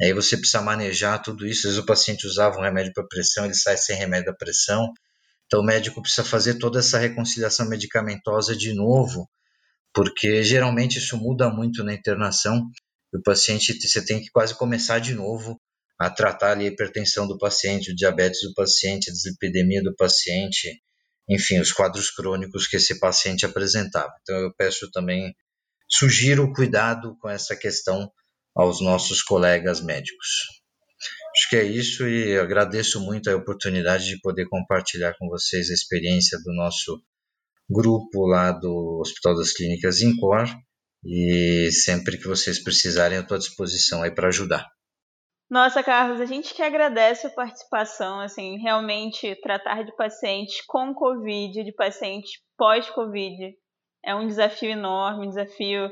Aí 0.00 0.14
você 0.14 0.36
precisa 0.36 0.62
manejar 0.62 1.20
tudo 1.20 1.46
isso. 1.46 1.66
Às 1.66 1.74
vezes 1.74 1.78
o 1.78 1.86
paciente 1.86 2.26
usava 2.26 2.58
um 2.58 2.62
remédio 2.62 2.92
para 2.94 3.06
pressão, 3.06 3.44
ele 3.44 3.54
sai 3.54 3.76
sem 3.76 3.96
remédio 3.96 4.26
para 4.26 4.34
pressão. 4.34 4.90
Então 5.46 5.60
o 5.60 5.64
médico 5.64 6.00
precisa 6.00 6.24
fazer 6.24 6.54
toda 6.54 6.78
essa 6.78 6.98
reconciliação 6.98 7.68
medicamentosa 7.68 8.56
de 8.56 8.72
novo, 8.72 9.28
porque 9.92 10.42
geralmente 10.42 10.98
isso 10.98 11.18
muda 11.18 11.50
muito 11.50 11.84
na 11.84 11.92
internação. 11.92 12.62
O 13.12 13.20
paciente, 13.22 13.74
você 13.80 14.04
tem 14.04 14.20
que 14.20 14.30
quase 14.30 14.54
começar 14.54 14.98
de 14.98 15.14
novo 15.14 15.60
a 15.98 16.08
tratar 16.08 16.52
ali 16.52 16.64
a 16.64 16.68
hipertensão 16.68 17.26
do 17.26 17.36
paciente, 17.36 17.90
o 17.90 17.94
diabetes 17.94 18.40
do 18.42 18.54
paciente, 18.54 19.10
a 19.10 19.12
dislipidemia 19.12 19.82
do 19.82 19.94
paciente, 19.94 20.80
enfim, 21.28 21.60
os 21.60 21.72
quadros 21.72 22.10
crônicos 22.10 22.66
que 22.66 22.76
esse 22.76 22.98
paciente 22.98 23.44
apresentava. 23.44 24.12
Então 24.22 24.36
eu 24.36 24.54
peço 24.56 24.90
também, 24.90 25.34
sugiro 25.88 26.52
cuidado 26.52 27.16
com 27.20 27.28
essa 27.28 27.54
questão 27.54 28.10
aos 28.54 28.80
nossos 28.80 29.22
colegas 29.22 29.80
médicos. 29.80 30.28
Acho 31.36 31.50
que 31.50 31.56
é 31.56 31.64
isso 31.64 32.08
e 32.08 32.38
agradeço 32.38 33.00
muito 33.00 33.28
a 33.28 33.36
oportunidade 33.36 34.06
de 34.06 34.20
poder 34.20 34.48
compartilhar 34.48 35.14
com 35.18 35.28
vocês 35.28 35.70
a 35.70 35.74
experiência 35.74 36.38
do 36.42 36.52
nosso 36.54 37.00
grupo 37.68 38.26
lá 38.26 38.52
do 38.52 39.00
Hospital 39.00 39.36
das 39.36 39.52
Clínicas 39.52 40.00
Incor 40.00 40.48
e 41.04 41.70
sempre 41.72 42.18
que 42.18 42.26
vocês 42.26 42.62
precisarem 42.62 43.16
eu 43.16 43.22
estou 43.22 43.36
à 43.36 43.38
disposição 43.38 44.02
aí 44.02 44.10
para 44.10 44.28
ajudar. 44.28 44.66
Nossa, 45.50 45.82
Carlos, 45.82 46.20
a 46.20 46.26
gente 46.26 46.54
que 46.54 46.62
agradece 46.62 47.26
a 47.26 47.30
participação, 47.30 48.20
assim, 48.20 48.56
realmente 48.58 49.34
tratar 49.42 49.82
de 49.82 49.94
pacientes 49.96 50.64
com 50.64 50.94
Covid, 50.94 51.64
de 51.64 51.72
pacientes 51.72 52.30
pós-Covid, 52.56 53.52
é 54.04 54.14
um 54.14 54.28
desafio 54.28 54.70
enorme, 54.70 55.26
um 55.26 55.28
desafio 55.28 55.90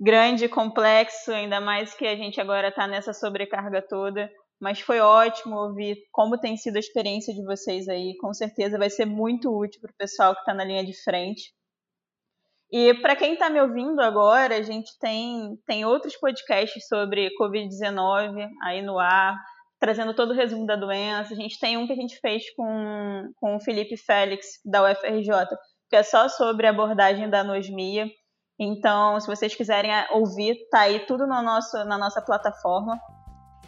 grande, 0.00 0.48
complexo, 0.48 1.30
ainda 1.30 1.60
mais 1.60 1.92
que 1.92 2.06
a 2.06 2.16
gente 2.16 2.40
agora 2.40 2.68
está 2.68 2.86
nessa 2.86 3.12
sobrecarga 3.12 3.82
toda. 3.86 4.30
Mas 4.58 4.80
foi 4.80 5.00
ótimo 5.00 5.56
ouvir 5.56 5.96
como 6.10 6.38
tem 6.38 6.56
sido 6.56 6.76
a 6.76 6.80
experiência 6.80 7.34
de 7.34 7.42
vocês 7.44 7.88
aí. 7.88 8.16
Com 8.18 8.32
certeza 8.32 8.78
vai 8.78 8.90
ser 8.90 9.04
muito 9.04 9.50
útil 9.54 9.80
para 9.80 9.90
o 9.90 9.96
pessoal 9.96 10.34
que 10.34 10.40
está 10.40 10.54
na 10.54 10.64
linha 10.64 10.84
de 10.84 10.94
frente. 11.02 11.52
E 12.72 12.94
para 12.94 13.16
quem 13.16 13.32
está 13.32 13.50
me 13.50 13.60
ouvindo 13.60 14.00
agora, 14.00 14.56
a 14.56 14.62
gente 14.62 14.96
tem, 15.00 15.56
tem 15.66 15.84
outros 15.84 16.16
podcasts 16.16 16.86
sobre 16.86 17.30
Covid-19 17.40 18.48
aí 18.62 18.80
no 18.80 18.96
ar, 18.98 19.36
trazendo 19.80 20.14
todo 20.14 20.30
o 20.30 20.36
resumo 20.36 20.66
da 20.66 20.76
doença. 20.76 21.34
A 21.34 21.36
gente 21.36 21.58
tem 21.58 21.76
um 21.76 21.86
que 21.86 21.92
a 21.92 21.96
gente 21.96 22.18
fez 22.20 22.44
com, 22.54 23.32
com 23.36 23.56
o 23.56 23.60
Felipe 23.60 23.96
Félix, 23.96 24.46
da 24.64 24.88
UFRJ, 24.88 25.30
que 25.88 25.96
é 25.96 26.02
só 26.04 26.28
sobre 26.28 26.68
abordagem 26.68 27.28
da 27.28 27.40
anosmia. 27.40 28.06
Então, 28.56 29.18
se 29.18 29.26
vocês 29.26 29.54
quiserem 29.54 29.90
ouvir, 30.12 30.56
tá 30.70 30.80
aí 30.80 31.00
tudo 31.06 31.26
no 31.26 31.42
nosso, 31.42 31.82
na 31.84 31.98
nossa 31.98 32.22
plataforma. 32.22 33.00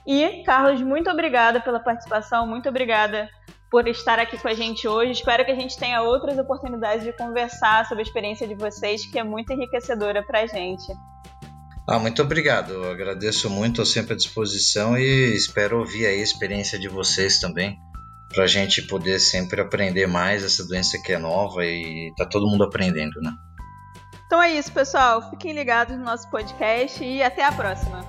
E, 0.06 0.44
Carlos, 0.44 0.80
muito 0.80 1.10
obrigada 1.10 1.60
pela 1.60 1.80
participação, 1.80 2.46
muito 2.46 2.68
obrigada 2.68 3.28
por 3.72 3.88
estar 3.88 4.18
aqui 4.18 4.36
com 4.36 4.48
a 4.48 4.54
gente 4.54 4.86
hoje. 4.86 5.12
Espero 5.12 5.46
que 5.46 5.50
a 5.50 5.54
gente 5.54 5.78
tenha 5.78 6.02
outras 6.02 6.38
oportunidades 6.38 7.06
de 7.06 7.12
conversar 7.16 7.86
sobre 7.86 8.04
a 8.04 8.06
experiência 8.06 8.46
de 8.46 8.54
vocês, 8.54 9.06
que 9.06 9.18
é 9.18 9.24
muito 9.24 9.50
enriquecedora 9.50 10.22
para 10.22 10.40
a 10.42 10.46
gente. 10.46 10.92
Ah, 11.88 11.98
muito 11.98 12.20
obrigado. 12.20 12.74
Eu 12.74 12.90
agradeço 12.90 13.48
muito, 13.48 13.80
estou 13.80 13.86
sempre 13.86 14.12
à 14.12 14.16
disposição 14.16 14.96
e 14.96 15.34
espero 15.34 15.78
ouvir 15.78 16.04
a 16.04 16.12
experiência 16.12 16.78
de 16.78 16.86
vocês 16.86 17.40
também, 17.40 17.78
para 18.28 18.44
a 18.44 18.46
gente 18.46 18.82
poder 18.82 19.18
sempre 19.18 19.62
aprender 19.62 20.06
mais 20.06 20.44
essa 20.44 20.62
doença 20.64 21.00
que 21.02 21.10
é 21.10 21.18
nova 21.18 21.64
e 21.64 22.12
tá 22.18 22.26
todo 22.26 22.46
mundo 22.46 22.64
aprendendo, 22.64 23.20
né? 23.22 23.32
Então 24.26 24.42
é 24.42 24.52
isso, 24.52 24.70
pessoal. 24.70 25.30
Fiquem 25.30 25.54
ligados 25.54 25.96
no 25.96 26.04
nosso 26.04 26.30
podcast 26.30 27.02
e 27.02 27.22
até 27.22 27.42
a 27.42 27.52
próxima. 27.52 28.01